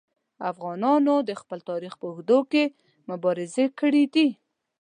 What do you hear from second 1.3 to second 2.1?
خپل تاریخ په